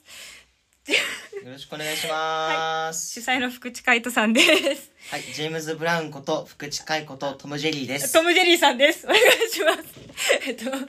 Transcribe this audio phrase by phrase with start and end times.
[1.45, 3.21] よろしくお願いします。
[3.21, 4.91] 主催の福地海人さんです。
[5.11, 8.13] はい、ジェームズ・ブラウンこと福地海ことトム・ジェリーです。
[8.13, 9.07] トム・ジェリーさんです。
[9.07, 10.08] お願いします。
[10.47, 10.81] えっと、トム・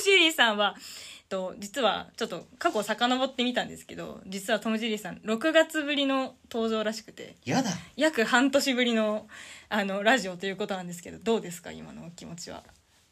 [0.00, 7.70] ジェリーさんは、えっと、実は、ちょっと過去遡ってみたんですけど、実はトム・ジェリーさん、6月ぶりの登場らしくて、やだ。
[7.96, 9.28] 約半年ぶりの、
[9.68, 12.62] あの、ラジオということなんですけど、どうですか、今のお気持ちは？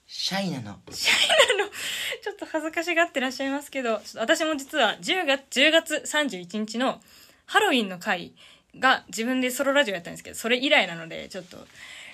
[0.07, 0.71] シャイなの。
[0.71, 7.01] あの、 ちょっと恥ずかしがってらっしゃいますけど、私も実は10月、10月31日の
[7.47, 8.35] ハロウィンの回
[8.77, 11.65] が自分でソロラジオやったんですけど、それ以来なので、ちょっと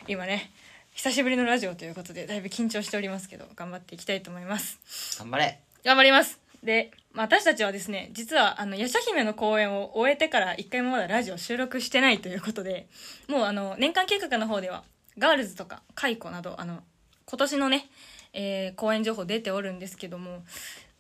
[0.09, 0.51] 今ね、
[0.97, 4.79] 久しぶりのラジオということで、だいぶ緊張しておりますけど、頑張っていきたいと思います。
[5.19, 5.61] 頑張れ。
[5.85, 6.41] 頑張ります。
[6.65, 12.89] で、まあ私たちはですね、実は、あの、ヤシャ姫の公演を終えてから一回もまだラジオ収録してないということで、
[13.29, 14.85] もうあの、年間計画の方では、
[15.19, 16.83] ガールズとか、カイコなど、あの、
[17.27, 17.91] 今年のね、
[18.33, 20.45] えー公演情報出ておるんですけども、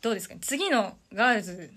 [0.03, 0.41] どうですかね？
[0.42, 1.72] 次のガールズ、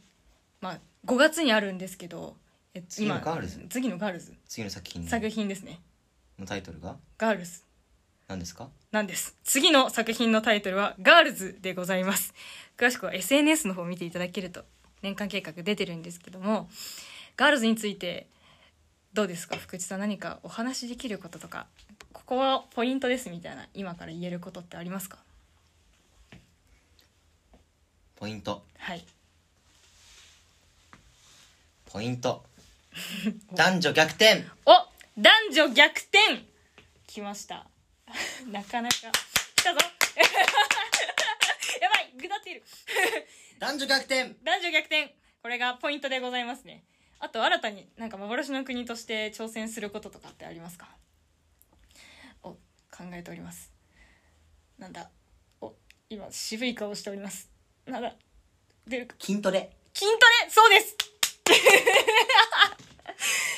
[0.59, 2.35] まあ、5月にあるんですけど、
[2.73, 3.65] え次のガールズ？
[3.69, 5.79] 次のガールズ次の作品作品ですね。
[6.37, 6.97] のタイトルが？
[7.17, 7.63] ガールズ。
[8.29, 8.69] 何ですか？
[8.91, 9.35] なんです。
[9.43, 12.33] 次の作品のタイトルは、ガールズでございます。
[12.77, 14.63] 詳しくは SNS の方を見ていただけると、
[15.01, 16.69] 年間計画出てるんですけども、
[17.35, 18.27] ガールズについて、
[19.13, 19.57] どうですか？
[19.57, 21.65] 福地さん何かお話しできることとか、
[22.13, 25.17] ここはポイントですみたいな、今から言えることってありますか？
[28.15, 28.63] ポイント。
[28.77, 29.03] はい。
[31.87, 32.43] ポイント。
[33.55, 34.71] 男女逆転お
[35.17, 36.19] 男女逆転
[37.07, 37.65] 来ました。
[38.51, 38.95] なかなか。
[39.55, 39.79] 来たぞ。
[41.81, 42.13] やばい。
[42.17, 42.63] ぐだっている。
[43.59, 44.35] 男女逆転。
[44.43, 45.15] 男女逆転。
[45.41, 46.83] これがポイントでございますね。
[47.19, 50.87] あと新たになんか幻の国として挑戦することとかってありますか？
[52.43, 52.59] お考
[53.13, 53.71] えております。
[54.77, 55.09] なんだ？
[55.61, 55.73] お
[56.09, 57.49] 今渋い顔しております。
[57.85, 58.13] なんだ？
[58.87, 59.15] 出るか？
[59.19, 59.69] 筋トレ。
[59.93, 60.49] 筋トレ？
[60.49, 60.95] そうです。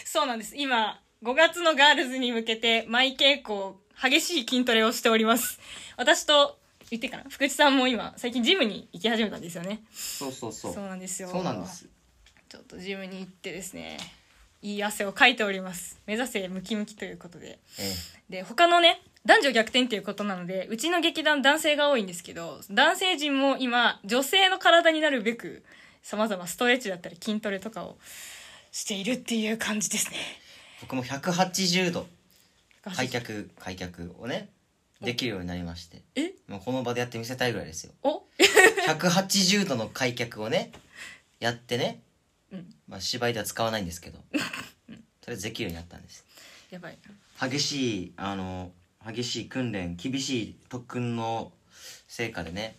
[0.05, 0.55] そうなんです。
[0.57, 5.59] 今5月のガールズに向けて毎稽古激しい筋トレをしております。
[5.97, 6.57] 私と
[6.89, 7.23] 言ってかな？
[7.29, 9.83] 福地さんも今最近ジムに行き始めたんですよね。
[9.91, 10.73] そうそうそう。
[10.73, 11.29] そうなんですよ。
[11.29, 11.87] そうなんです。
[12.49, 13.97] ちょっとジムに行ってですね
[14.61, 15.99] いい汗をかいております。
[16.05, 17.59] 目指せムキムキということで。
[17.79, 17.93] え
[18.29, 25.63] で他のね男女逆転っていうことなのでうちの劇団男性が多いんですけど男性陣も今女性の体になるべく
[26.01, 27.97] さまざまストレッチだったり筋トレとかを
[28.71, 30.17] しているっていう感じですね。
[30.17, 32.07] え僕も180度
[32.83, 34.49] 開脚、開脚をね、
[35.01, 36.01] できるようになりまして。
[36.15, 36.33] え？
[36.47, 37.93] もうこの場でやってみせたいぐらいですよ。
[38.03, 38.23] お。
[38.87, 40.71] 180度の開脚をね、
[41.39, 42.01] やってね、
[42.51, 42.75] うん。
[42.87, 44.31] まあ芝居では使わないんですけど、と
[44.87, 44.97] り
[45.29, 46.25] あえずできるようになったんです。
[46.71, 46.97] やばい
[47.39, 48.71] 激しいあの
[49.05, 51.51] 激しい訓練厳しい特訓の
[52.07, 52.77] 成果でね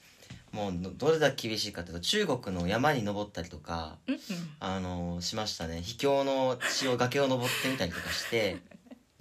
[0.50, 4.20] もうどどれだけ厳しいかというと中国の山に登ったりとかうんうん。
[4.60, 5.82] あのしましたね。
[5.82, 8.58] 秘境の地を崖を登ってみたりとかして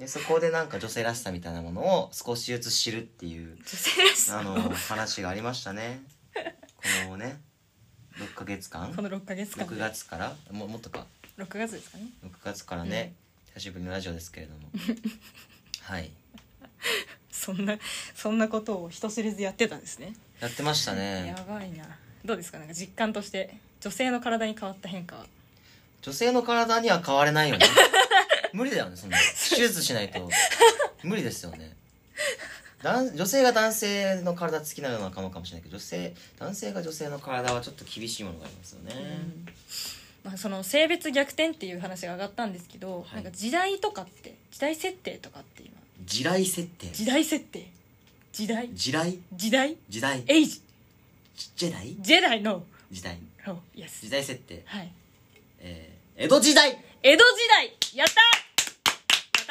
[0.02, 4.40] でそこでなんか女性らしさみたいなものを少しずつ知るっていう女性らしさ。
[4.40, 6.02] あの話がありましたね。
[7.06, 7.40] このね
[8.18, 8.92] 6ヶ月間。
[8.96, 9.68] この6ヶ月間。
[9.68, 10.36] 6月から。
[10.52, 11.06] ももっとか。
[11.38, 12.06] 6月ですかね。
[12.26, 13.14] 6月からね、
[13.54, 14.62] 久しぶりのラジオですけれども。
[15.84, 16.10] はい。
[17.30, 17.78] そんな
[18.16, 20.16] そんなことを人知れずやってたんですね。
[20.40, 21.28] やってましたね。
[21.38, 21.86] やばいな。
[22.26, 22.58] どうですか？
[22.58, 25.26] なんか実感として女性の体に変わった変化は。
[26.02, 27.66] 女性の体には変われないよね
[28.54, 29.18] 無理だよねそんな
[29.50, 30.30] 手術しないと。
[31.04, 31.76] 無理ですよね。
[32.84, 38.96] 男女性が男性の体好きなのはかもかもしれないけど女性男性が女性の体はちょっと厳しいものがありますよね、
[40.24, 43.16] まあ、その性別逆転っていう話が上がったんですけど、はい。
[43.16, 45.74] なんか時代とかって時代設定とかって今。
[46.06, 46.88] 地雷設定。
[46.88, 47.68] 時代設定。
[48.34, 48.70] 時代。
[48.70, 49.78] 地雷時代？
[49.90, 50.24] 時代。
[50.28, 50.62] エイジ。
[51.56, 52.64] ジェダイジェダイの。
[52.92, 53.18] 時代。
[54.02, 54.64] 時代設定。
[54.66, 54.92] はい。
[55.60, 56.78] えー、江戸時代。
[57.04, 57.78] 江戸時代。
[57.96, 58.41] やった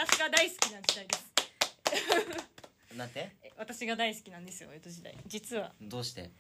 [0.06, 2.96] 私が大好きな時代です。
[2.96, 3.30] なんて？
[3.42, 5.14] え私が大好きなんですよ江戸時代。
[5.26, 5.72] 実は。
[5.82, 6.30] どうして？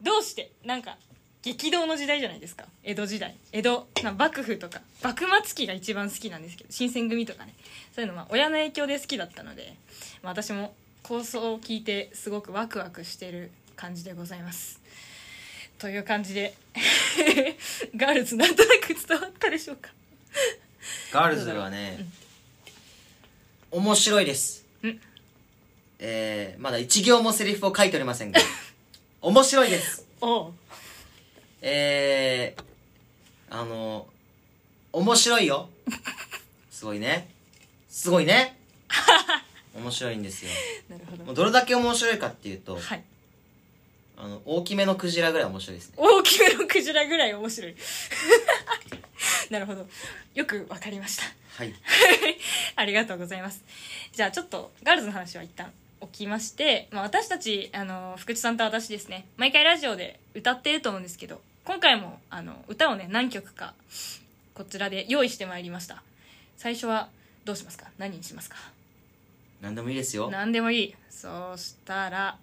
[0.00, 0.52] どうして？
[0.64, 0.96] なんか
[1.42, 2.64] 激動の時代じゃないですか。
[2.82, 3.36] 江戸時代。
[3.52, 4.80] 江戸な幕府とか。
[5.02, 7.52] 幕末期が一番好きなんですけど新選組とかね。
[7.94, 9.74] そういうのまあ親の影響で好きだったので、
[10.22, 14.80] まあ、私も構想を聞いてすごくワクワクしてる感じでございます。
[15.78, 16.54] という感じで
[17.94, 19.90] ガールズなんとなく伝わったでしょうか。
[21.12, 21.98] ガールズはね、
[23.72, 24.66] 面白いです。
[24.82, 25.00] うん。
[25.98, 28.38] えー、まだ一行もセリフを書いておりませんが。
[29.22, 30.06] 面白いです。
[30.20, 30.52] おう。
[31.62, 32.62] えー、
[33.48, 34.06] あの
[34.92, 35.70] 面白いよ。
[36.70, 37.30] すごいね。
[37.88, 38.58] すごいね。
[39.74, 40.50] 面白いんですよ。
[40.90, 41.24] なるほど。
[41.24, 43.02] もうどれだけ面白いかっていうとはい
[44.16, 45.94] あの大きめのクジラぐらい面白いですね。
[45.96, 47.74] 大きめのクジラぐらい面白い。
[49.50, 49.86] なるほど。
[50.34, 51.24] よくわかりました。
[51.56, 51.74] はい。
[52.76, 53.62] ありがとうございます。
[54.12, 59.26] じゃあちょっとガールズの話は一旦置きまして、まあ、私たちあの福地さんと私ですね。
[59.36, 63.74] 毎回ラジオで歌っていると思うんですけど今回もあの歌をね何曲か
[64.54, 66.02] こちらで用意してまいりました。
[66.56, 67.08] 最初は
[67.44, 67.86] どうしますか？
[67.98, 68.56] 何にしますか？
[69.60, 70.30] 何でもいいですよ。
[70.30, 70.94] 何でもいい。
[71.10, 72.36] そうしたら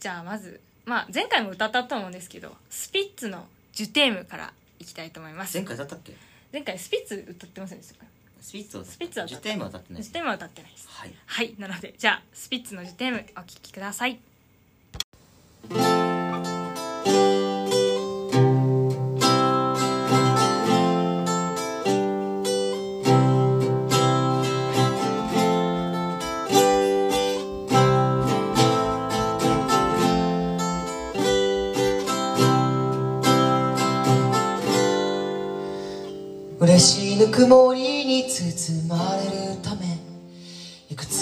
[0.00, 5.56] じゃあまず、まあ、前回も歌ったと思うんですけどスピッツの「ジュテーム」からいきたいと思います。
[5.56, 6.14] 前回だったっけ？
[6.52, 8.06] 前回スピッツ歌ってませんでしたか？
[8.40, 10.02] スピッツをスピッツは歌っジュテームは歌ってない。
[10.02, 10.88] ジュテームは歌ってないです。
[10.90, 11.14] はい。
[11.26, 11.54] はい。
[11.58, 14.18] なのでじゃあスピッツの「ジュテーム」お聴きください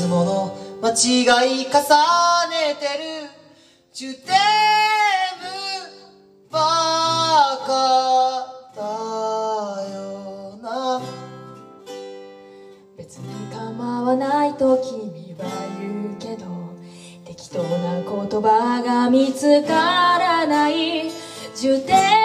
[0.02, 1.22] つもの間違
[1.62, 1.70] い重
[2.50, 3.31] ねてる。
[3.93, 4.34] ジュテー
[5.38, 5.46] ム
[6.50, 6.58] ば
[7.64, 7.70] か
[8.75, 8.82] だ
[9.94, 11.00] よな。
[12.99, 15.44] 別に構わないと君は
[15.78, 16.46] 言うけど
[17.25, 21.12] 適当な言葉が見つからない。
[21.55, 22.21] ジュテーム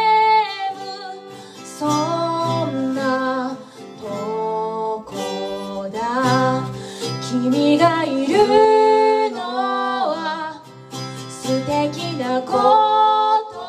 [12.41, 13.59] こと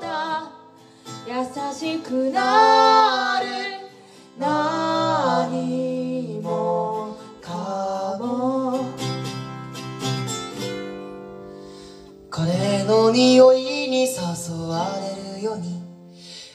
[0.00, 0.52] だ。
[1.26, 1.34] 優
[1.74, 3.46] しくなる。
[4.38, 8.78] 何もかも
[12.30, 14.14] 彼の匂いに誘
[14.68, 15.80] われるように。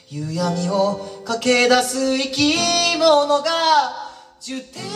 [0.08, 2.56] 夕闇を駆け出す生き
[2.98, 3.92] 物が。
[4.40, 4.86] ジュテーム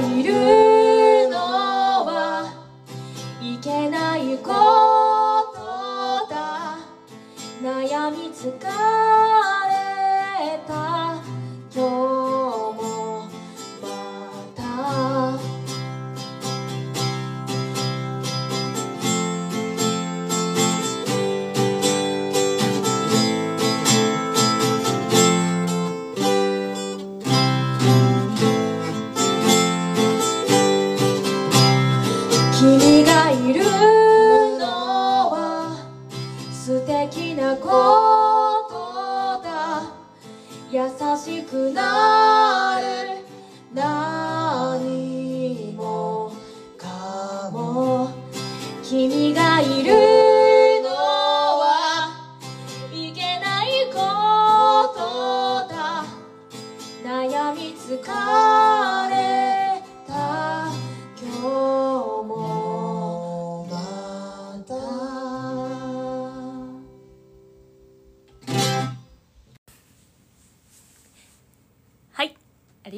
[0.00, 1.36] いるの
[2.06, 2.52] は
[3.42, 4.52] いけないこ
[5.54, 6.78] とだ。
[7.62, 8.99] 悩み疲れ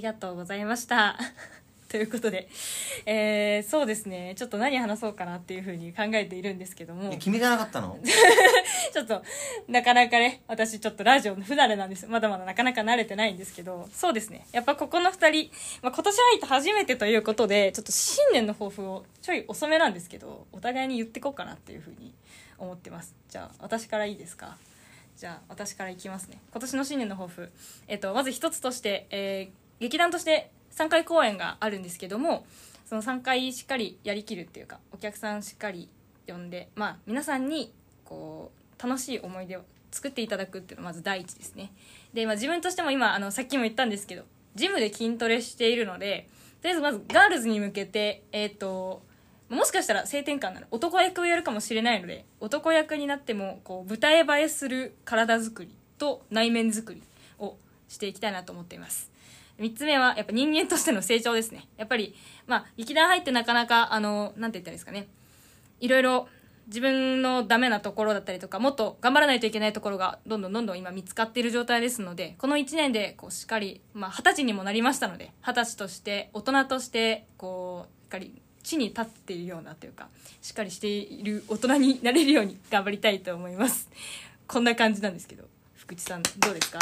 [0.02, 1.16] りがとうございました。
[1.88, 2.48] ということで、
[3.06, 4.34] えー、そうですね。
[4.36, 7.12] ちょっと何話そうかなっていうふうに考えているんですけども。
[7.12, 7.96] え君がなかったの？
[8.92, 9.22] ちょっと
[9.68, 14.44] なかなかね私ちょっとラジオの不慣れなんですまだまだなかなか慣れてないんですけどそうですね。
[14.50, 15.50] やっぱここの2人、
[15.82, 22.12] まあ、今年入って初めてということでちょっと新年の抱負をちょい遅めなんですけどお互いに言ってこうかなっていうふうに
[22.58, 23.14] 思ってます。
[23.28, 24.56] じゃあ私からいいですか？
[25.14, 26.38] じゃあ私からいきますね。
[26.50, 27.52] 今年の新年の抱負、
[27.86, 32.46] えっと、まず一つとして、えー劇団として3回公演があるんですけども
[32.86, 35.88] その3回しっかりやりきるっていうかお客さんしっかり
[36.28, 37.72] 呼んでまあ皆さんに
[38.04, 41.72] こう楽しい思い出を作っていただくっていうのがまず第一ですね。
[42.14, 44.22] で、まあ、自分としても今あのさっきも言ったんですけど
[44.54, 46.28] ジムで筋トレしているので
[46.60, 49.02] とりあえずまずガールズに向けてえっ、と
[49.48, 57.02] もしかしたら性転換なら男役をやるかもしれないので男役になってもこう舞台映えする体作りと内面作り
[57.40, 57.56] を
[57.88, 59.11] していきたいなと思っています。
[59.62, 61.68] 3つ目はやっぱ人間としての成長ですね。
[61.76, 62.14] やっぱり
[62.46, 65.06] まあ劇団入ってなかなかあのなんて言ったらいいですかね。
[65.80, 66.28] いろいろ
[66.66, 80.08] 自分のダメなところだったりとかもっと頑張らないといけないところがどんどんどんどん今見つかっている状態ですのでこの1年でこうしっかりまあ二十歳にもなりましたので二十歳として大人としてこうしっかり地に立っているようなというか
[80.40, 83.88] しっかりしている大人になれるように頑張りたいと思います。
[84.46, 86.78] こんな感じなんですけど福地さんどうですか？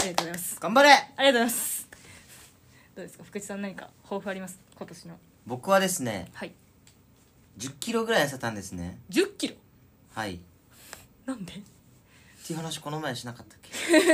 [0.00, 0.60] ありがとうございます。
[0.60, 0.90] 頑張れ。
[0.90, 1.88] ありがとうございます。
[2.96, 3.24] どうですか？
[3.24, 4.58] 福地さん何か抱負あります？
[4.76, 5.18] 今年の。
[5.46, 6.52] 僕はですねはい。
[7.58, 8.98] 1 0キロぐらい痩せたんですね。
[9.10, 9.54] 1 0キロ？
[10.14, 10.34] はい。
[10.34, 10.38] っ
[11.26, 11.52] なんで？
[12.46, 13.70] ていう話この前しなかったっけ？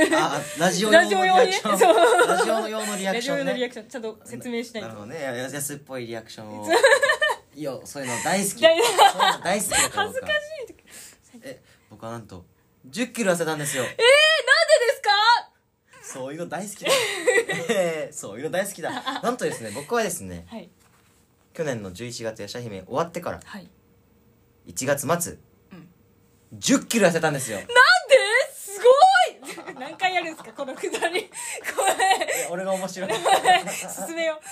[0.15, 1.71] あラジオ用のリアクション。
[1.71, 2.27] ラジオ用ねそう。
[2.27, 3.51] ラジオ用のリアクラジオションね。
[3.51, 3.87] のリアクション。
[3.87, 4.89] ちゃんと説明しないと。
[4.89, 6.67] なるほどねや安っぽいリアクションを。
[7.55, 8.51] いいよそういうの大好き。
[8.51, 8.83] そう大いう
[9.39, 12.45] の大好きだから恥ずかしいえ僕はなんと
[12.89, 13.83] 1 0キロ痩せたんですよ。
[13.83, 13.97] え
[16.13, 16.91] そういうの大好きだ。
[17.69, 18.91] え ーそういうの大好きだ。
[19.21, 20.69] なんとですね僕はですねはい。
[21.53, 23.67] 去年の11月やしゃ姫終わってからはい。
[24.67, 25.33] 1月末、
[25.71, 25.89] うん。
[26.59, 27.57] 1 0キロ痩せたんですよ。
[27.57, 27.73] なんで？
[28.53, 29.75] すごい！
[29.79, 30.53] 何回やるんですか？
[30.53, 31.23] このくだり。
[31.23, 31.29] こ
[32.39, 33.15] え俺が面白い、れ
[34.07, 34.45] 進めよう。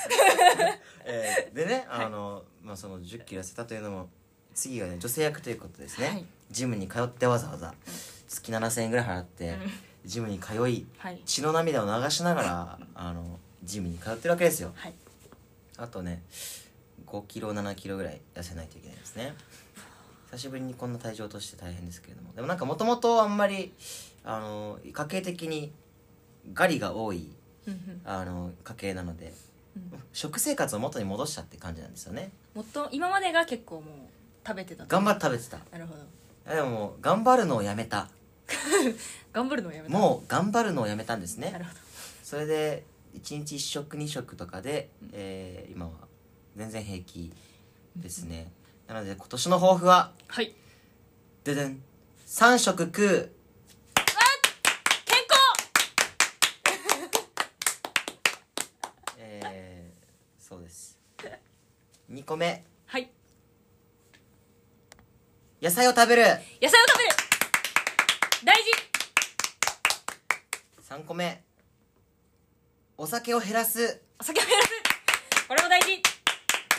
[1.06, 4.10] えーでねあの、まあ、その1 0キロ痩せたというのも
[4.54, 6.26] 次がね女性役ということですね、はい。
[6.52, 7.74] ジムに通ってわざわざ
[8.28, 9.72] 月7000円ぐらい払って、うん
[10.06, 11.22] ジムに通いはい。
[11.26, 14.72] 血の涙を流しながら あのジムに通ってるわけですよ。
[14.76, 14.94] はい。
[15.78, 16.24] あとね
[17.08, 19.34] 5キロ7キロぐらい痩せないといけないですね。
[20.32, 22.34] 久しぶりにこんな体重として大変ですけれども。
[22.34, 23.74] でもなんかもともとあんまり
[24.24, 25.72] あの家計的に
[26.54, 27.30] ガリが多い
[28.06, 29.34] あの家系なので
[29.76, 30.04] うん。
[30.14, 32.32] 食生活を元に戻したって感じなんですよね。
[32.54, 33.86] もっと今までが結構もう
[34.48, 35.58] 食べてたと頑張って食べてた。
[35.72, 36.56] なるほど。
[36.56, 38.08] でも頑張るのをやめた
[39.34, 39.98] 頑張るのをやめた。
[39.98, 41.52] もう頑張るのをやめたんですね。
[41.52, 41.80] なるほど。
[42.24, 42.84] それで
[43.16, 45.92] 1日1食2食とかで、えー今は
[46.56, 47.34] 全然平気
[47.96, 48.52] ですね。
[48.88, 50.54] なので今年の抱負ははい。
[51.44, 51.82] ででん。
[52.28, 53.32] 3食食う。
[55.06, 55.18] 健
[59.18, 60.98] えー、そうです。
[62.12, 62.64] 2個目。
[62.86, 63.10] はい。
[65.62, 66.22] 野菜を食べる。
[66.24, 66.40] 野菜を
[66.88, 67.10] 食べる
[68.44, 68.72] 大事
[70.96, 71.44] 3個目。
[72.98, 74.02] お酒を減らす。
[74.18, 74.70] お酒を減らす。
[75.46, 76.02] これも大事。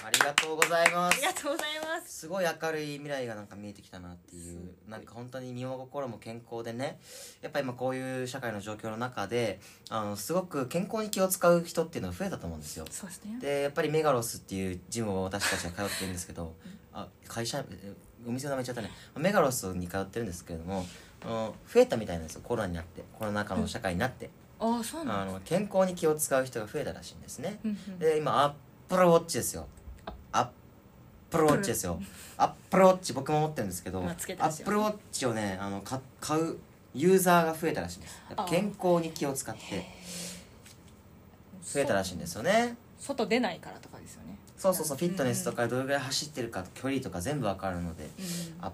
[0.06, 1.18] ありがとうございます。
[1.18, 2.20] ありがとうございます。
[2.20, 6.98] すごい明るい未来がなんか見えてきたなっていうなんか本当に身も心も健康でね。
[7.42, 12.86] やっぱり今こういう社会の状況の中であのすごく健康に気を使う人っていうのが増えたと思うんですよ。
[12.90, 13.38] そうですね。
[13.38, 16.54] でやっぱりメガロスっていうジムを私たちは通ってるんですけど
[16.94, 17.92] あ会社え
[18.26, 18.90] お店の名前言っちゃったね。
[19.18, 20.86] メガロスに通ってるんですけれども
[21.22, 27.58] 増えたみたいなんですよコロナになってコロナ禍の社会になって、ああそうなんだあの健康に気を使う人が増えたらしいんですね。
[27.64, 27.98] うんうん。
[27.98, 28.52] で今アッ
[28.88, 29.66] プルウォッチですよ。
[30.32, 30.48] アッ
[31.30, 32.00] プルウォッチですよ。
[32.36, 36.56] アップルウォッチ僕も持ってるんですけどまあアップルウォッチをねあのか買う
[36.94, 38.22] ユーザーが増えたらしいんです。
[38.48, 39.86] 健康に気を使って
[41.62, 42.76] 増えたらしいんですよね。
[42.98, 44.38] 外出ないからとかですよね。
[44.56, 48.06] そうそうそうフィットネスとかどれぐらい走ってるか距離とか全部わかるのでう
[48.62, 48.70] んアッ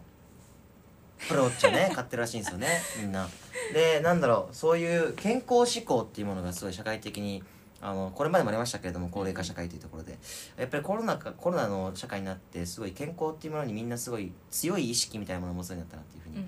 [1.28, 3.28] プルウォッチをね 買ってるらしいんですよねみんな。
[3.72, 7.42] でなんだろうそういう健康志向っていうものがすごい社会的に
[7.80, 10.18] あのこれまでもありましたけれども高齢化社会というところで。
[10.56, 16.46] やっぱりコロナかコロナの社会になってすごい健康っていうものにみんなすごい強い意識みたいなものを持つようになったなっていうふうに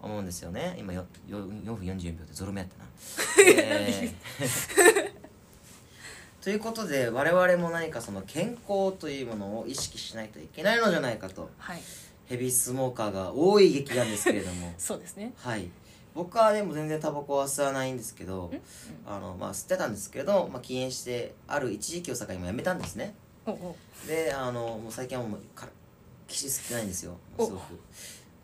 [0.00, 0.74] 思うんですよね。
[0.78, 2.84] 今よよ4分44秒でゾロ目やったな、
[3.48, 5.12] えー
[6.42, 11.48] ということで我々も何かその健康というものを意識しないといけないのじゃないかと。
[11.56, 11.82] はい
[12.32, 14.72] ヘビースモーカーが多い劇団ですけれども。
[14.78, 15.34] そうですね。
[15.36, 15.68] はい。
[16.14, 18.50] 僕はでも全然タバコは吸わないんですけど
[19.06, 23.14] あの、まあ、吸ってたんですけど、まあ、禁煙してある一時期を境にもやめたんですね。
[23.46, 25.72] おおであのもう最近はもうから
[26.26, 27.16] 岸吸ってないんですよ。
[27.36, 27.78] おすごく。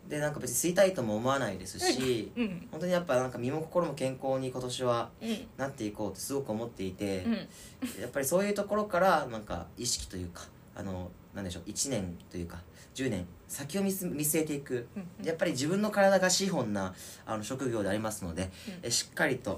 [0.07, 2.67] でなんか別に吸いたいとも思わないですしうん。
[2.71, 5.47] 本当にやっぱなんか身も心も健康に今年はうん。
[5.57, 7.33] なっていこうってすごく思っていて、うん。
[8.01, 12.59] やっぱりそういうところからなんか意識というかあのなんでしょう1年というか
[12.99, 14.87] 10年先を見据えていく、
[15.23, 16.93] やっぱり自分の体が資本な
[17.25, 18.51] あの職業でありますので、
[18.83, 19.57] うん、しっかりと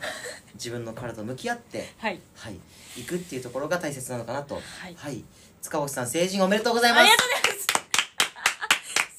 [0.54, 2.20] 自分の体と向き合って、はい。
[2.36, 5.24] はい、くっていうところが大切なのかなと、はい、はい、
[5.62, 7.02] 塚越さん成人おめでとうございます。
[7.02, 7.72] ありがとうございます。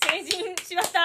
[0.08, 1.02] 成人しました。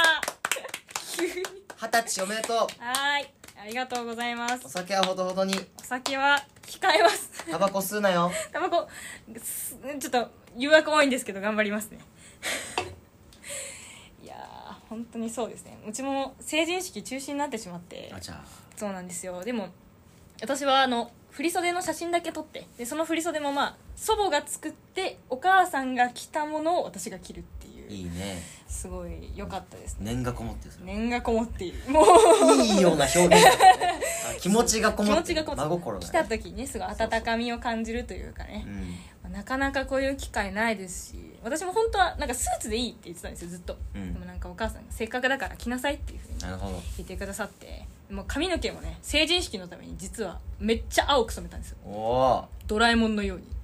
[1.88, 2.58] 二十歳おめでとう。
[2.84, 3.34] はい。
[3.60, 4.66] ありがとうございます。
[4.66, 5.56] お酒はほどほどに。
[5.78, 7.30] お酒は控えます。
[7.50, 8.32] タバコ吸うなよ。
[8.54, 8.88] タバコ
[10.00, 12.00] ちょっと誘惑多いんですけど頑張りますね。
[14.89, 15.77] 本当にそうですね。
[15.88, 18.12] うちも成人式中止になってしまって。
[18.15, 18.44] あじゃあ。
[18.75, 19.44] そうなんですよ。
[19.44, 19.70] でも
[20.41, 22.67] 私はあの振り袖の写真だけ撮って。
[22.77, 28.41] でその振り袖もまあ祖母が作ってお母さんが着たものを私が着るっていういいね。
[28.67, 30.13] すごい良かったですね。
[30.13, 30.86] 念がこもってるそれ。
[30.86, 31.79] 念がこもっている。
[31.91, 32.62] もう。
[32.63, 34.01] いいような表現だね。
[34.29, 35.41] あ 気持ちがこ気もってる。
[35.41, 38.63] 持ちがこも真心来がねた時にねすごい温かみを感じるというかね。
[38.67, 38.75] うん。
[39.24, 41.27] まあなかなかこういう機会ないですし。
[41.44, 44.13] 私も本当はなんかスーツでいいって言ってたんですよずっと、うん。
[44.13, 46.82] でもなんかお母さんがせっかくだから着なさいっていうふうになるほど。
[46.98, 47.86] 言ってくださって。
[48.10, 51.77] もう髪の毛もね成人式のために実はめっちゃ青く染めたんですよ。
[51.86, 53.57] おおドラえもんのように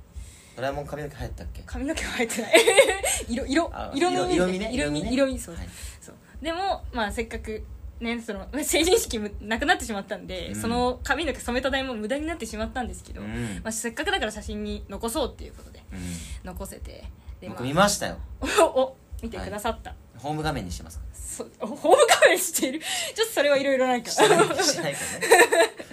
[0.55, 1.63] ドラえもん髪の毛入ったっけ？
[1.65, 2.53] 髪の毛は入ってない。
[3.29, 5.13] 色色あ色の色味ね色味色味ね。
[5.13, 5.69] 色味そう,、はい。
[6.01, 6.15] そう。
[6.41, 7.63] でもまあせっかく
[7.99, 10.55] ねその 成人式もなくなってしまったんで、うん。
[10.55, 13.61] その髪の毛染めた代も無駄になってしまったんですけど、うん。
[13.63, 15.99] まあ、せっかくだから写真に残そうっていうことでうん。
[16.43, 17.03] 残せて
[17.41, 18.17] で、僕見ましたよ。
[18.41, 18.45] お
[18.81, 20.99] お見てくださった、ホーム画面にしてます。
[20.99, 22.79] かそおホーム画面している？
[22.79, 24.11] ちょっとそれはいろいろなんか。
[24.11, 25.27] してないしてないからね。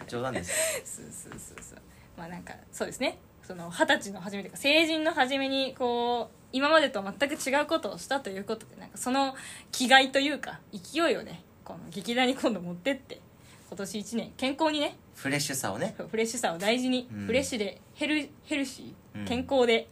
[0.09, 0.53] 冗談です。
[0.85, 1.79] そうそうそうそう。
[2.19, 3.19] まあなんかそうですね
[3.51, 9.35] その二十歳の初めというか成人の初めにこう今までと全く違うことをしたということでなんかその
[9.73, 13.21] 気概というか勢いをねこの劇団に今度持ってって
[13.69, 15.97] 今年1年健康にねフレッシュさをね。
[15.99, 17.27] フレッシュさを大事に、うん。
[17.27, 19.23] フレッシュでヘルヘルシうん。
[19.25, 19.89] ー健康で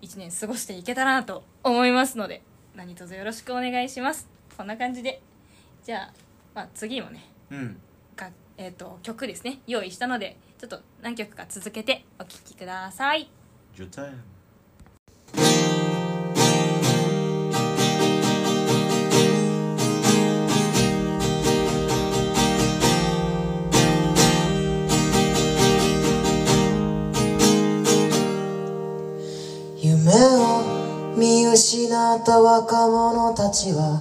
[0.00, 2.42] 1年過ごしていけたらなと思いますので
[2.76, 4.28] 何卒よろしくお願いします。
[4.56, 5.20] こんな感じで。
[5.82, 6.12] じゃあ、
[6.54, 7.24] まあ、次もね。
[7.50, 7.64] うん。
[7.66, 7.80] が、
[8.58, 13.30] えー、と曲ですね用意したのでちょっと何曲か続けてお聴きください。
[13.74, 14.16] ジョタイム
[29.78, 34.00] 夢を見失った若者たちは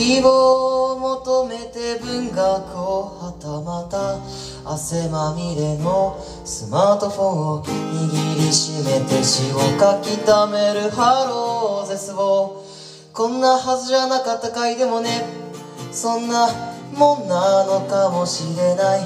[0.00, 4.16] 希望を求めて文学をはたまた
[4.64, 7.26] 汗まみれのスマートフォン
[7.60, 12.64] を握りしめて詩を書き溜めるハロー絶望。
[13.12, 15.22] こんなはずじゃなかった回でもね
[15.92, 16.48] そんな
[16.96, 19.00] もんなのかもしれない。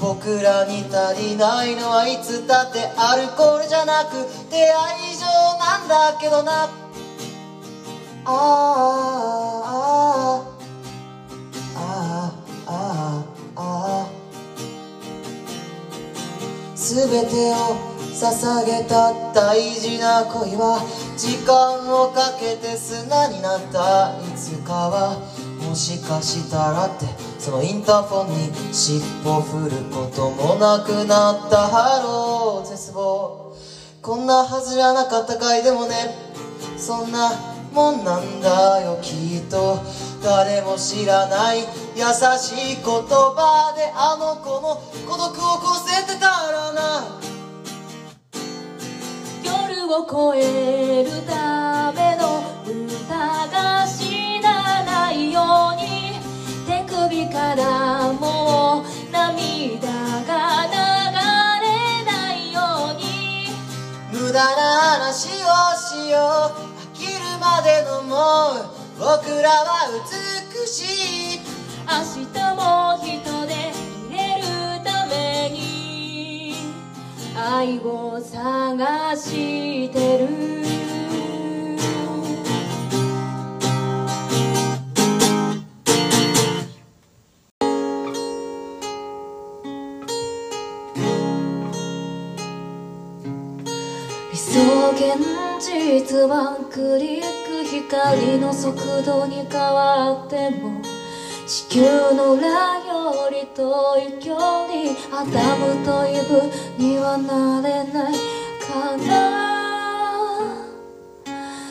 [0.00, 5.26] 僕らに足りないのはいつだってアルコールじゃなくて愛情
[5.60, 6.68] なんだけどな。
[8.22, 8.34] ああ
[9.64, 10.19] ああ
[16.90, 17.76] 全てを
[18.10, 20.82] 捧げた大事な恋は
[21.16, 24.18] 時間をかけて砂になった。
[24.18, 25.22] いつかは
[25.62, 27.06] もしかしたらって。
[27.38, 32.68] そのインターフォンに尻尾振ることもなくなったハロー。
[32.68, 33.54] 絶望。
[34.02, 35.94] こんなはずじゃなかったかいでもね。
[36.76, 37.30] そんな
[37.72, 39.78] もんなんだよきっと。
[40.24, 41.60] 誰も知らない。
[42.00, 42.06] 優
[42.38, 47.20] しい言葉であの子の孤独をこせてたらな。
[49.44, 55.42] 夜を越えるための歌が死なないよ
[55.74, 56.16] うに
[56.66, 59.92] 手首からもう涙
[60.24, 60.72] が流
[61.60, 61.68] れ
[62.10, 62.60] ないよ
[62.92, 63.52] うに。
[64.10, 64.48] 無駄な
[64.96, 66.70] 話をしよう。
[66.80, 71.19] 飽きるまでのもう僕らは美しい。
[71.19, 71.19] 明
[71.90, 72.24] 日
[72.54, 73.72] も人で
[74.08, 74.44] 入れる
[74.84, 76.54] ために
[77.36, 80.28] 愛を探してる。
[94.30, 95.00] 理想現
[95.60, 100.79] 実はクリック光の速度に変わっても
[101.50, 101.80] 地球
[102.14, 108.14] の裏より遠い距離アダムとイブにはなれない。
[108.70, 110.64] かな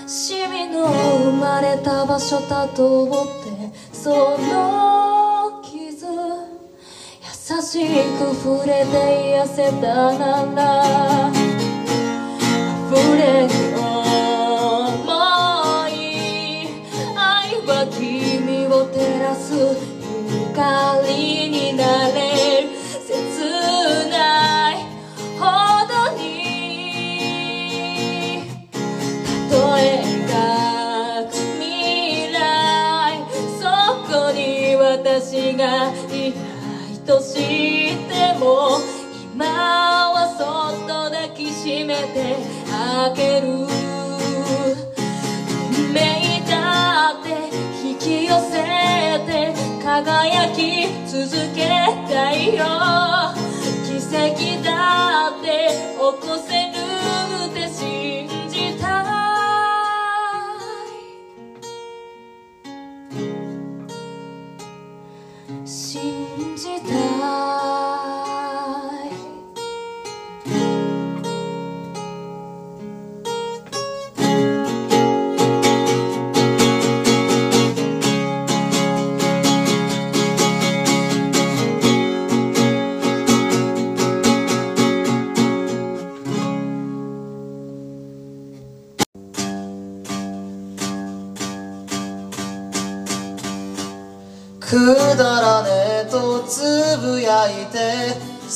[0.06, 7.80] シミの生まれた場所だと思ってその傷優し
[8.18, 11.32] く触れて癒せたなら
[12.92, 13.69] 溢れる
[19.40, 19.54] す
[20.54, 22.62] 光になれ。
[22.64, 24.76] る切ない
[25.40, 25.46] ほ
[25.88, 26.24] どに
[29.50, 30.34] 例えが
[31.58, 32.38] 未来
[33.60, 33.66] そ
[34.12, 37.34] こに私私がいないとし
[38.08, 38.80] ても
[39.34, 40.44] 今はそ
[40.78, 42.36] っと抱きしめて
[42.72, 43.89] あげる。
[50.04, 51.68] 輝き続け
[52.10, 52.64] たいよ
[53.84, 56.59] 奇跡だって起こせ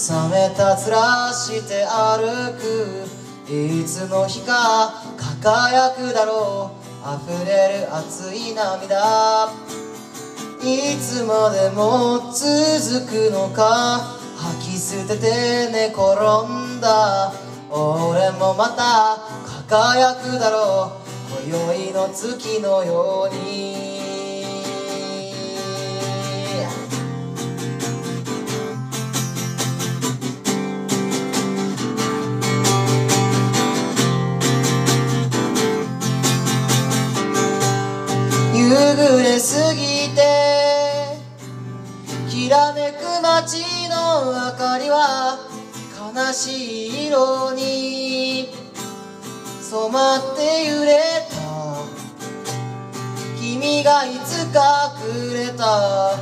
[0.10, 2.28] 冷めた面して歩
[2.60, 3.08] く。
[3.50, 5.02] いつの日か
[5.42, 6.72] 輝くだろ
[7.06, 7.32] う。
[7.32, 9.50] 溢れる熱い涙。
[10.62, 14.20] いつまでも続くのか。
[14.36, 16.12] 吐き捨てて寝転
[16.50, 17.32] んだ。
[17.72, 19.20] 俺もまた
[19.70, 20.92] 輝くだろ
[21.48, 21.50] う。
[21.50, 23.93] 今宵の月のように。
[39.04, 40.22] 夕暮れすぎて。
[42.30, 45.40] きらめく街の明かりは
[46.16, 48.48] 悲しい色に。
[49.62, 51.36] 染まって揺れた。
[53.42, 56.18] 君がいつかくれた。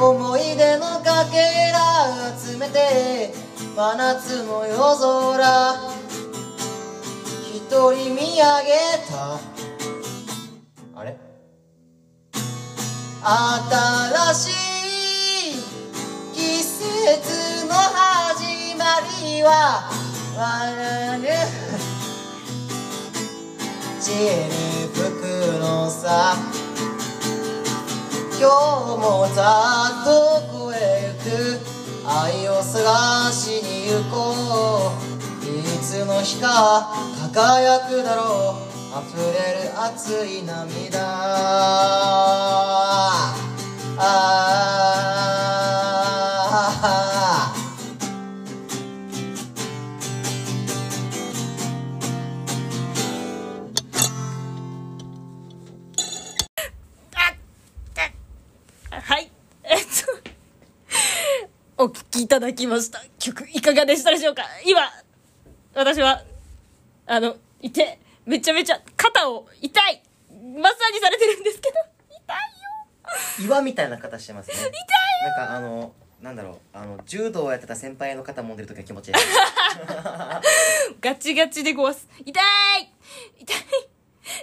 [0.00, 3.34] 思い出のかけら集めて。
[3.74, 5.74] 真夏の夜空。
[7.56, 9.53] 一人見上げた。
[13.26, 14.48] 新し
[15.52, 15.56] い
[16.34, 19.88] 季節の始まりは
[20.36, 21.22] 笑う
[23.98, 24.12] 散り
[24.92, 25.24] 吹く
[25.58, 26.36] のさ
[28.38, 29.40] 今日もざ
[30.02, 30.10] っと
[30.52, 30.76] こへ
[31.16, 31.64] 行く
[32.06, 35.14] 愛を探しに行こう。
[35.46, 36.92] いつの日か
[37.32, 38.73] 輝くだろう。
[38.96, 41.64] 溢れる熱い涙あ
[43.98, 44.10] あ
[58.90, 59.28] はい。
[59.64, 59.84] えっ
[61.76, 63.02] と、お聴きいただきました。
[63.18, 64.44] 曲、いかがでしたでしょうか？
[64.64, 64.88] 今、
[65.74, 66.22] 私は、
[67.06, 71.76] あの、いて、めちゃめちゃ肩を痛いマッサージされてるんですけど、
[72.10, 72.32] 痛
[73.42, 74.72] いよ岩みたいな形してますね痛い
[75.24, 79.14] なんかあのなんだろうあの柔道をやってた先輩の肩揉んでる時の気持ちいい
[81.00, 82.08] ガチガチでごわす。
[82.24, 82.92] 痛い
[83.40, 83.56] 痛い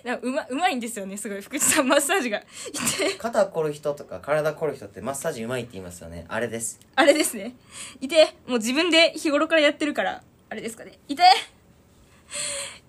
[0.04, 1.42] なうま、うまいんですよね、すごい。
[1.42, 2.44] 福地さんマッサージが。
[2.72, 3.18] 痛い。
[3.18, 7.56] 肩凝る人とか体凝る人ってマッサージうまいって言いますよねあれですあれですね。
[8.00, 11.00] いて、もう自分で日頃からやってるから、あれですかね。
[11.08, 11.24] いて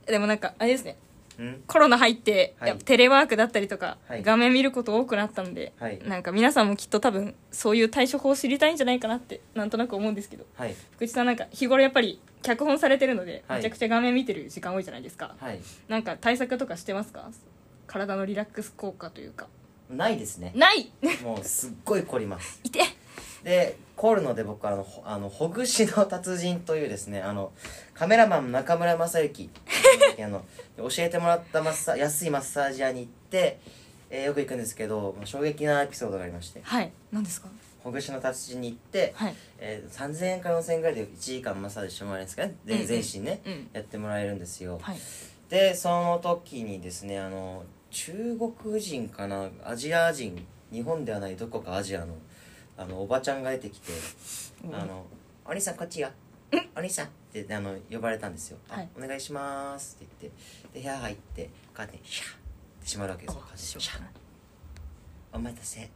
[0.06, 0.96] でもなんか、あれですね。
[1.40, 1.62] ん？
[1.66, 2.68] コロナ入って、はい。
[2.70, 4.22] やっぱテレワークだったりとか、はい。
[4.22, 5.98] 画面見ること多くなったんで、はい。
[6.06, 10.74] なんか皆さんもきっと多分、そういう対処法を知りたいんじゃないかなって、なんとなく思うんですけど、はい。
[10.96, 13.58] 福地さんなんか日頃やっぱり、脚本されてるので、はい。
[13.58, 15.34] めちゃくちゃ画面見てる時間多いじゃないですか。
[15.38, 15.60] はい。
[15.88, 17.30] なんか対策とかしてますか？
[17.86, 19.48] 体のリラックス効果というか。
[19.90, 20.52] ないですね。
[20.54, 20.90] ない！
[21.22, 22.60] もうすっごい凝ります。
[22.64, 22.70] い！
[22.70, 22.80] て
[23.44, 27.52] で凝るので僕はあのほあのほぐしの達人というですねあの
[27.94, 29.50] カメラマン中村正幸
[30.24, 30.44] あの
[30.78, 33.58] 教えてもらったマッサ安いマッサージ屋に行って、
[34.10, 36.60] えーよく行くんですけどまあ衝撃なエピソードがありまして。
[36.62, 36.92] はい。
[37.10, 37.48] 何ですか？
[37.82, 39.34] ほぐしの達人に行って、はい。
[39.58, 42.54] えー3000円か4000円ぐらいで1時間マッサージしてもらえるんですかね。
[42.64, 44.98] でうんうん全身ね、うんやってもらえるんですよ、はい。
[45.48, 49.48] でその時にですねあの中国人かな？
[49.64, 50.46] アジア人。
[50.72, 52.14] 日本ではないどこかアジアの
[52.82, 53.92] あのおばちゃんが出てきて
[54.72, 55.06] 「あの
[55.44, 56.10] お兄さんこっちよ。
[56.76, 58.88] お兄さん」ってあの呼ばれたんですよ「はい。
[58.96, 60.78] あお願いします」って言って。
[60.78, 62.32] で部屋入ってカーテンシャーっ
[62.80, 63.40] て閉まるわけですよ。
[63.40, 64.02] カーテンシャー。
[65.32, 65.90] お待たせ。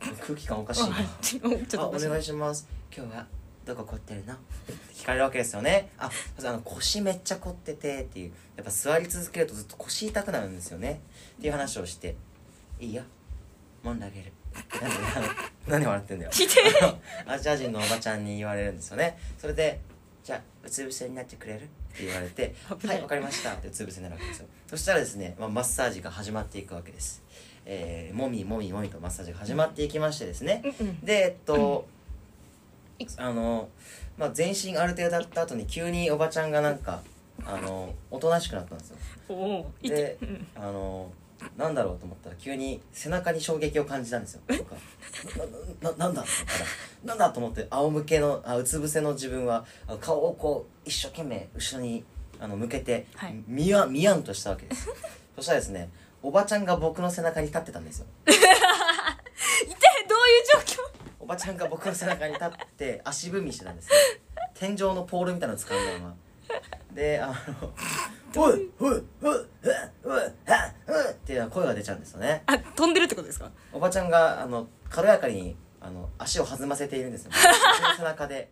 [0.00, 0.90] 空気感おかしいな。
[0.92, 2.68] はいちょっとあお願いします。
[2.94, 3.26] 今日は
[3.64, 4.34] どこ凝ってるの？
[4.34, 4.36] っ
[4.66, 5.90] て聞かれるわけですよね。
[5.98, 8.32] ああの腰めっちゃ凝っててっていう。
[8.56, 11.00] やっぱ座り続けるとずっと腰痛くなるんですよね。
[11.38, 12.16] っていう話をして
[12.78, 13.02] いいよ。
[13.84, 14.32] 揉んであげる
[15.66, 16.30] 何笑ってんだよ。
[17.26, 19.18] アジア人のおばちゃんに言われるんですよね。
[19.38, 19.80] それで
[20.24, 24.46] 「じゃあうつ伏せになってくれる?」って言われて「危なはいいわかりました」ってうつ伏せになるわけですよ。
[24.68, 27.22] そしたらですね、まあ、マッサージが始まっていくわけです。
[27.66, 31.00] えー、もみもみもみとマッサージが始まっていきましてですね、うんうん。
[31.00, 31.86] でえっと、
[33.16, 33.68] あの、
[34.16, 37.02] まあ、全身ある程度だった後に急におばちゃんがなんか
[37.44, 38.96] あのおとなしくなったんですよ。
[39.82, 40.46] でうん。
[40.54, 41.12] あの
[41.56, 44.74] なんだろうと思ったら急に背中に衝撃を感じたんですよなんか
[45.82, 46.22] なななんだ？
[46.22, 46.66] と思ったら
[47.04, 49.64] なんだと思って仰向けのあうつ伏せの自分は
[50.00, 52.04] 顔をこう一生懸命後ろに
[52.38, 53.42] あの向けて、はい。
[53.46, 54.88] みやみやんとしたわけです。
[55.36, 55.90] そしたらですね
[56.22, 58.06] おばちゃんが僕の背中に立ってたんですよ。
[58.26, 58.50] いてどうい
[60.60, 60.88] う状況？
[61.18, 63.94] おばちゃんが僕の背中に立って足踏みしてたんですね。
[64.54, 66.16] 天井のポールみたいなの掴んだまま
[66.92, 67.72] であの
[68.42, 70.22] 「おいおいおいおいおいおい
[70.88, 77.30] おい」っていう声が出ちゃうんですよねあ飛んでるってことですかおばちゃんがあの軽やかにあの足を弾ませているんですよ
[77.96, 78.50] 背中で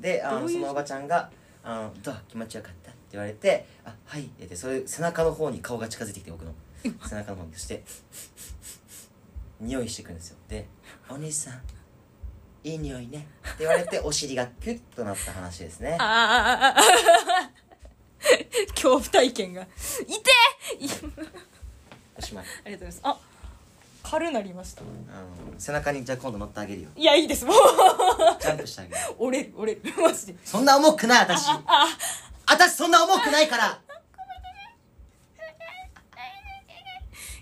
[0.00, 1.30] であのそのおばちゃんが
[1.64, 6.52] 「あのどう気持ちよかった?」って言われて「あはい」って言ってそれ背中の方に顔が近づいてきて僕の
[7.08, 7.82] 背中の方にそして
[9.60, 10.68] 匂いしてくるんですよで
[11.08, 11.60] 「お兄さん
[12.64, 15.96] いい匂いね」って言われてお尻がキュッとなった話ですね。
[16.00, 16.82] ああ
[18.70, 19.62] 恐怖体験が。
[19.62, 19.74] いて
[20.84, 20.88] い。
[22.16, 22.44] おしまい。
[22.64, 23.18] ありがとうございます。
[23.18, 23.18] あ
[24.02, 24.82] 軽なりました。
[24.82, 24.90] あの
[25.58, 26.88] 背中にじゃあ今度乗ってあげるよ。
[26.96, 27.44] いやいいです。
[27.44, 27.56] もう。
[28.40, 28.96] ジャンプしてあげる。
[29.18, 30.02] 折れる折れる。
[30.02, 30.34] マジで。
[30.44, 31.48] そんな重くない私。
[32.46, 33.80] 私そんな重くないから。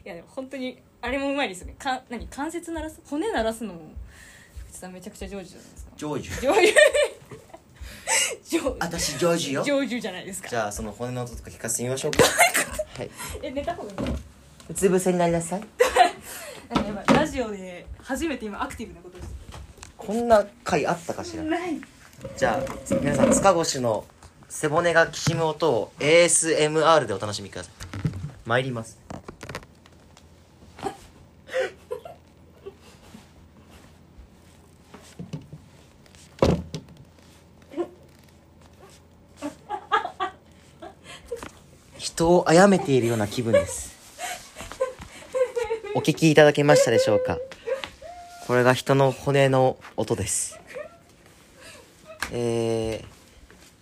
[0.05, 1.75] いやでも本当にあれもうまいですよね。
[1.79, 3.01] か何関節鳴らす？
[3.09, 3.81] 骨鳴らすのも
[4.77, 5.91] さんめちゃくちゃ上手じゃないですか。
[5.97, 6.75] ジョージュ上手。
[8.59, 9.63] 上私ジョージュよ。
[9.65, 10.49] 上手じゃないですか。
[10.49, 12.19] じゃあその骨の音とか聞かせてみましょうか。
[12.99, 13.11] はい。
[13.43, 14.17] え寝た方がいいの？
[14.69, 15.61] うつ伏せになりなさい。
[16.75, 19.31] なんかやばいラジオで初めて今アクティブなことです
[19.97, 21.43] こんな回あったかしら？
[21.45, 21.81] ない。
[22.37, 24.05] じゃあ皆さん塚越の
[24.49, 27.73] 背骨がきしむ音を ASMR でお楽しみください。
[28.47, 28.99] 参ります
[42.17, 43.95] 人を殺めているような気分です。
[45.95, 47.37] お聞きいただけましたでしょうか？
[48.47, 50.59] これが人の骨の音です。
[52.33, 53.05] え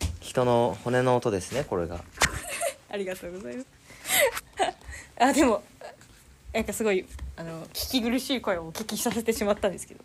[0.01, 2.03] ー、人の骨の音ですねこれが。
[2.91, 3.69] ありがとうございます。
[5.21, 5.63] あでも
[6.53, 10.01] なんかすごいあの聞き苦しい声をお聞きさせてしまったんですけど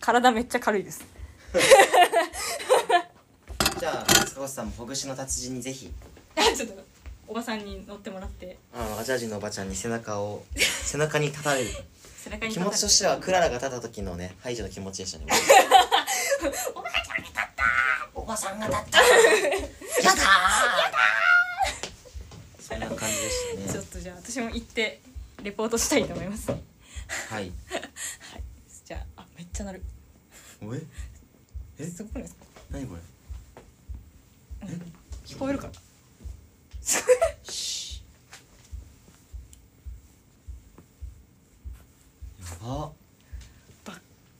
[0.00, 1.04] 体めっちゃ軽いです。
[3.78, 5.88] じゃあ塚越さんもほぐしの達人にぜひ。
[6.34, 6.89] あちょっと
[7.30, 8.58] おばさんに乗ってもらって。
[8.74, 11.70] あのアジア人のおばちゃんに背中を背中に立たれる。
[12.18, 15.26] 背中に気持ちとしてはクララが立った時のねハイジの気持ちでしたね。
[16.74, 18.98] おばさんが立った。
[20.02, 20.22] やだ
[22.60, 23.72] そんな感じでしたね。
[23.74, 25.00] ちょっとじゃあ私も行って
[25.44, 26.50] レポートしたいと思います。
[26.50, 26.56] は
[27.40, 27.52] い。
[28.84, 29.84] じゃああめっちゃ鳴る。
[30.62, 30.82] おえ？
[31.78, 32.40] えすごいですか
[32.70, 33.00] 何これ？
[35.24, 35.72] 聞こえるかな？
[35.74, 35.78] し
[42.40, 42.92] やば。
[43.84, 43.94] ば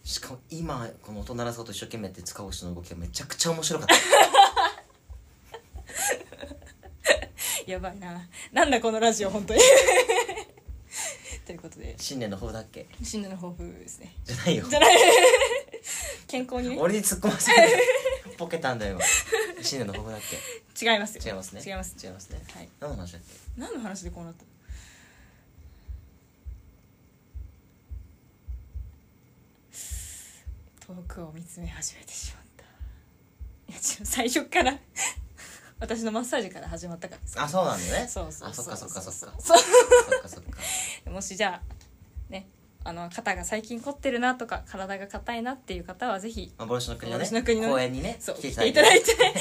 [0.04, 3.94] しかも今この音鳴らそうと一生懸命やって塚越の動きがめちゃくちゃ面白かった。
[7.66, 8.26] やばいな。
[8.52, 9.60] なんだこのラジオ本当に。
[11.46, 11.94] ということで。
[11.98, 12.86] 新年の抱負だっけ？
[13.02, 14.12] 新年の抱負ですね。
[14.24, 14.66] じゃないよ。
[14.68, 14.96] じゃない。
[16.26, 16.76] 健康にね。
[16.80, 17.68] 俺に突っ込ませない
[18.38, 19.04] ボケたんだよ今。
[19.62, 20.20] 新年の抱負だっ
[20.74, 20.86] け？
[20.92, 21.22] 違いますよ。
[21.24, 21.62] 違いますね。
[21.64, 21.94] 違います。
[22.02, 22.36] 違いますね。
[22.38, 22.39] はい
[22.80, 23.28] 何の話だっけ？
[23.60, 24.48] 何の話でこうなったの？
[30.96, 32.64] 遠くを見つめ始めてしまった。
[33.72, 34.76] いや違う最初から。
[35.78, 37.42] 私のマッサージから始まったから。
[37.44, 38.06] あそうなんだね。
[38.08, 39.12] そうそうあそっかそっかそっか。
[39.12, 40.58] そうそっかそっか。
[41.10, 41.62] もしじゃあ
[42.32, 42.48] ね
[42.84, 48.60] あの肩が最近凝ってるなとか体が硬いなっていう方はぜひ幻の国のね幻の国のね公園にねそう来来て。
[48.62, 49.34] ていただいてて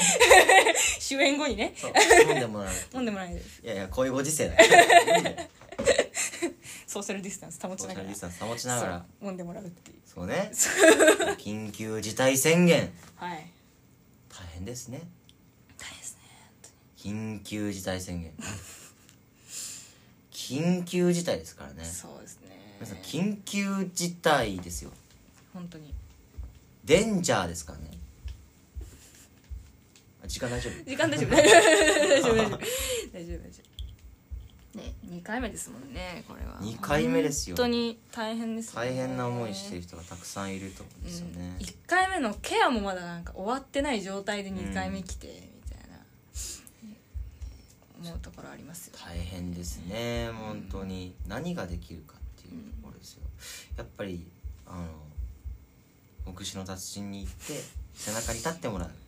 [1.16, 1.74] 終演後にね。
[1.76, 1.92] そう。
[2.28, 2.74] 飲んでもらう。
[2.94, 4.54] 飲んでもらえるいやいやこういうご時世だ。
[4.54, 4.68] よ
[5.16, 5.50] 飲んで
[6.86, 8.98] ソーシャルディスタンス保ちソーシャルながらディスタンス保ちながら。
[9.20, 9.98] そう飲んでもらうっていう。
[10.06, 10.50] そうね。
[11.38, 12.92] 緊急事態宣言。
[13.16, 13.50] はい。
[14.28, 15.02] 大変ですね。
[15.78, 16.20] 大変ですね
[16.96, 18.32] 緊急事態宣言。
[20.32, 21.84] 緊急事態ですからね。
[21.84, 22.76] そうですね。
[22.80, 24.90] 皆さん緊急事態ですよ。
[25.52, 25.92] 本当に。
[26.84, 27.90] デンジャーですからね。
[27.92, 27.94] あ
[30.30, 30.84] 時間大丈夫？
[30.84, 31.30] 時間大丈夫。
[31.30, 32.30] 大丈夫大丈夫。
[32.30, 32.58] 大丈夫大丈夫。
[33.12, 33.62] 大丈
[34.72, 36.56] ね2回目ですもんねこれは。
[36.60, 37.56] 二回目ですよ。
[37.56, 38.90] 本当に大変ですよね。
[38.90, 45.32] 大変な思いしてる人がたくさんいると思うんですよね、1回目のケアもまだなんか終わってない状態で2回目来てみ
[45.68, 45.98] たいな、
[48.00, 48.94] 思うところありますよ。
[49.04, 50.30] 大変ですね。
[50.32, 51.16] 本当に。
[51.26, 53.22] 何ができるかっていうところですよ。
[53.76, 54.24] やっぱり
[54.68, 57.60] あの牧師の達人に行って
[57.94, 58.88] 背中に立ってもらう。
[58.88, 58.98] はい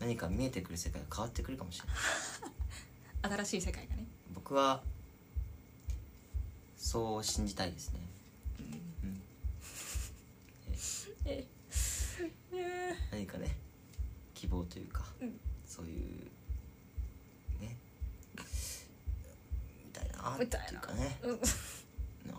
[0.00, 1.96] 何か見えてくる世界が変わってくるかもしれない。
[3.44, 4.06] 新しい世界がね。
[4.34, 4.82] 僕は
[6.76, 8.00] そう信じたいですね、
[9.02, 9.22] うん。
[11.24, 11.44] え。
[12.52, 12.94] え。
[13.10, 13.56] 何かね
[14.34, 15.40] 希望というか、うん。
[15.66, 16.24] そういう
[17.60, 17.76] ね。
[19.84, 21.18] みたいなっていうかね。
[21.22, 21.30] うん。
[21.30, 21.40] なん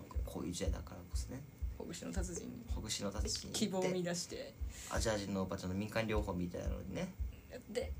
[0.03, 1.41] かこういう時代だからこそね。
[1.77, 2.65] ほぐしの達人に。
[2.73, 4.53] ほぐしの達人に希望を見出して。
[4.91, 7.13] アジア人のおばちゃんの民間療法みたいなのにね
[7.69, 7.91] で。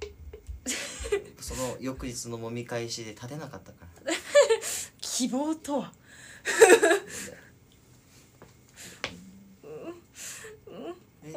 [1.39, 4.13] その翌日の揉み返しで立てなかったから。
[5.01, 5.93] 希望とは。
[11.23, 11.33] え？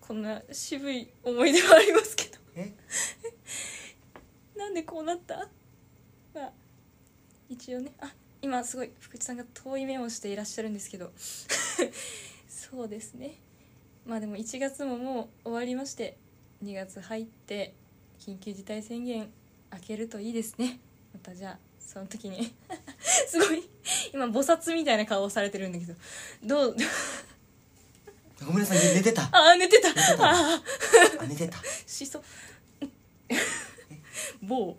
[0.00, 2.38] こんな渋い思い出はありますけど。
[2.56, 2.72] え？
[4.56, 5.48] なんでこうなった？
[6.34, 6.52] まあ
[7.48, 7.92] 一応ね。
[8.00, 11.12] あ今すごい福地さんが遠い目をしていらっしゃるんですけど。
[12.48, 13.34] そうですね。
[14.06, 16.16] まあでも1月ももう終わりまして
[16.64, 17.74] 2月入って
[18.18, 19.28] 緊急事態宣言
[19.72, 20.80] 明けるといいですね。
[21.14, 22.54] またじゃあその時に。
[23.28, 23.68] すごい。
[24.12, 25.94] 今菩薩みたいな顔をされてるんだけど。
[26.42, 26.76] どう？
[28.44, 29.22] ごめんなさい寝てた。
[29.22, 29.88] ああ寝てた。
[29.88, 30.30] 寝てた。
[30.30, 30.62] あ
[31.28, 31.58] 寝てた。
[31.86, 32.22] しそ。
[34.42, 34.76] 某。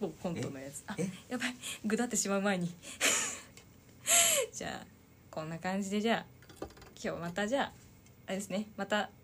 [0.00, 0.82] 某コントのやつ。
[0.86, 1.08] あえ？
[1.28, 1.56] やばい。
[1.84, 2.72] ぐだってしまう前に。
[4.52, 4.86] じゃあ
[5.30, 6.24] こんな感じでじゃ
[6.60, 6.66] あ
[7.02, 7.72] 今日またじゃあ
[8.26, 8.68] あれですね。
[8.76, 9.10] また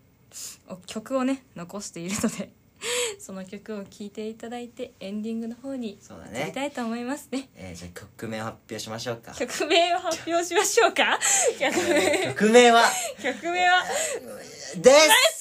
[0.85, 2.49] 曲をね残しているので
[3.19, 6.41] その曲を聴いていただいてエンディングの方にそうだね。
[6.43, 7.49] 移りたいと思いますね。
[7.55, 9.33] えー、じゃあ曲名を発表しましょうか。
[9.33, 11.19] 曲名を発表しましょうか？
[11.59, 12.23] 曲名。
[12.33, 12.83] 曲名は？
[13.21, 13.83] 曲名は？
[14.77, 15.40] です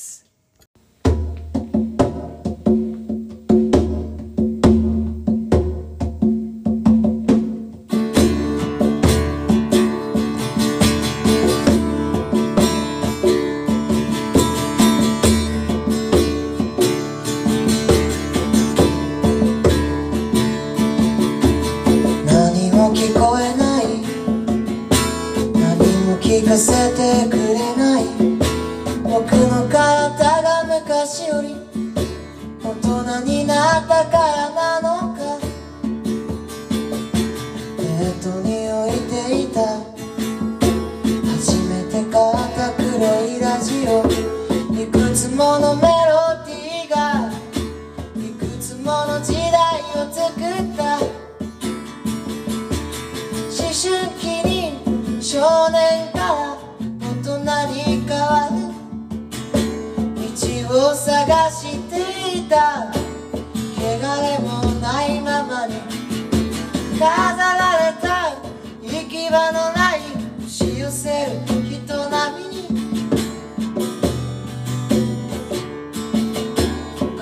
[67.01, 68.37] 飾られた
[68.83, 70.01] 行き場のない
[70.39, 72.69] 押し寄せる人並みに。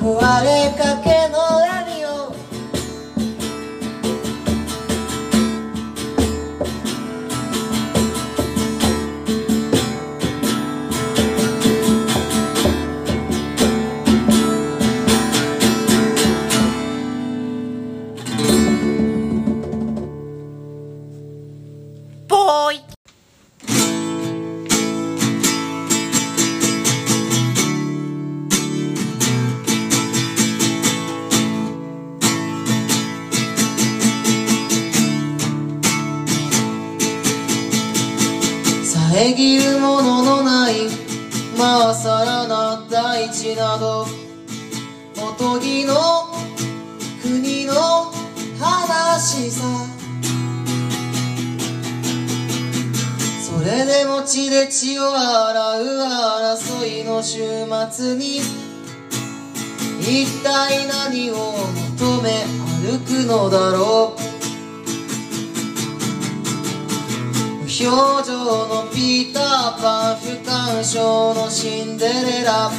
[0.01, 1.18] 壊れかけ
[60.79, 61.35] 体何を
[61.99, 62.45] 求め
[62.83, 64.21] 歩くのだろう。
[67.57, 68.33] 無表情
[68.69, 72.71] のピーターパン不干渉のシンデレラ。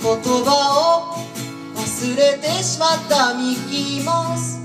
[0.00, 0.10] 言
[0.44, 1.18] 葉を
[1.76, 4.58] 忘れてしまったミッキーマウス。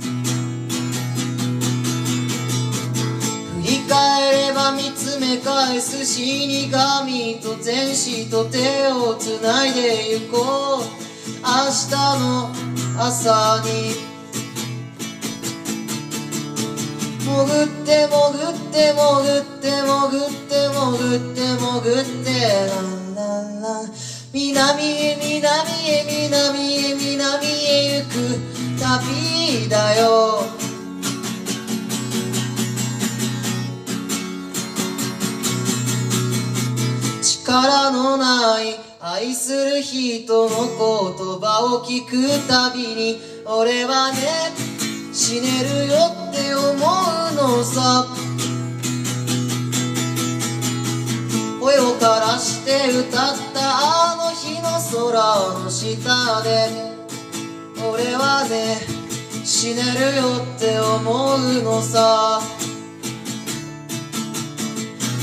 [3.62, 11.03] 振り返れば見つめ返す死神と天使と手をつないでゆこう。
[11.44, 12.50] 日の
[12.98, 14.14] 朝に。
[17.20, 21.68] 潜って潜って潜って潜って潜って潜
[22.02, 22.30] って
[22.70, 23.86] ランランラン。
[24.34, 28.14] 南へ南へ南へ南へ行く
[28.80, 30.44] 旅だよ。
[37.22, 44.18] 力のない愛する人の言葉を聞くたびに俺はね
[45.12, 45.96] 死ねるよ
[46.30, 46.78] って思う
[47.36, 48.08] のさ。
[51.60, 56.70] 声を枯らして歌ったあの日の空の下で
[57.86, 58.78] 俺はね
[59.44, 62.40] 死ねるよって思うのさ。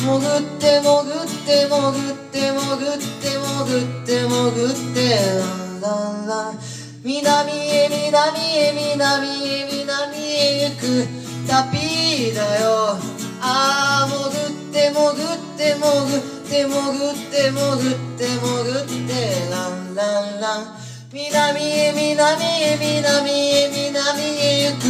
[0.00, 3.29] 潜って潜って潜って潜って
[3.70, 6.58] 潜って潜ってランランラン
[7.04, 11.06] 南へ南へ南へ南へ行く
[11.46, 12.98] 旅だよ
[13.40, 19.12] ああ潜って潜って潜って潜って潜って潜って
[19.52, 20.02] ランラ
[20.36, 20.74] ンラン
[21.12, 24.82] 南へ南へ南へ南へ行く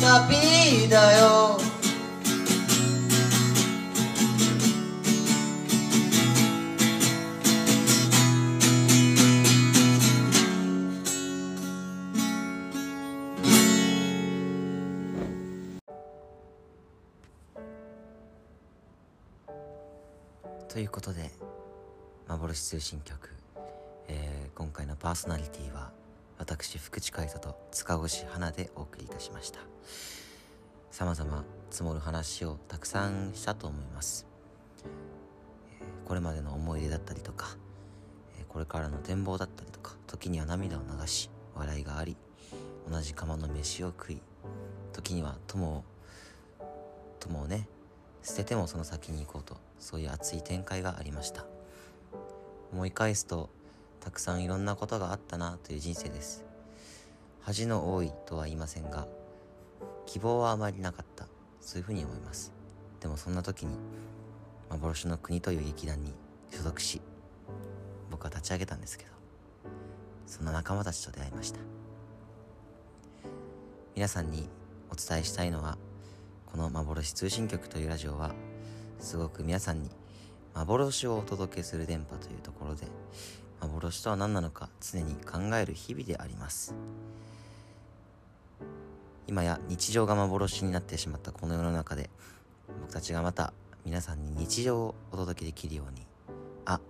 [0.00, 1.71] 旅だよ
[20.72, 21.30] ということで
[22.28, 23.28] 幻通信局、
[24.08, 25.90] えー今回のパーソナリティは
[26.38, 29.58] 私福地海人と塚越花でお送りいたしました。
[30.90, 34.26] さまざま積もる話をたくさんしたと思います、
[36.06, 37.58] これまでの思い出だったりとか、
[38.40, 42.16] えこれからの展望だったりとか時には涙を流し笑いがあり
[42.90, 44.22] 同じ釜の飯を食い
[44.94, 45.84] 時には友を
[47.20, 47.68] 友をね
[48.22, 51.44] 捨ててもその先に行こうとそういう熱い展開がありました。
[52.72, 53.50] 思い返すと
[54.00, 56.44] たくさんいろんなことがあったなという人生です。
[57.40, 59.08] 恥の多いとは言いませんが
[60.06, 61.26] 希望はあまりなかった。
[61.60, 62.52] そういうふうに思います。
[63.00, 63.76] でもそんな時に
[64.70, 66.14] 幻の国という劇団に
[66.50, 67.02] 所属し
[68.10, 69.10] 僕は立ち上げたんですけど
[70.26, 71.58] そんな仲間たちと出会いました。
[73.96, 74.48] 皆さんに
[74.90, 75.76] お伝えしたいのは
[76.46, 78.32] この幻通信局というラジオは
[79.02, 79.90] すごく皆さんに
[80.54, 82.86] 幻をお届けする電波というところで
[83.60, 86.74] 幻とは何なのか常に考える日々であります。
[89.26, 92.10] 今や日常が幻になってしまったこの世の中で
[92.82, 93.52] 僕たちがまた
[93.84, 96.06] 皆さんに日常をお届けできるように
[96.64, 96.80] あ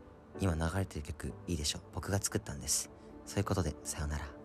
[0.41, 1.79] 今流れてる曲いいでしょ。
[1.79, 2.91] う僕が作ったんです。
[3.27, 4.42] そういうことでさようなら。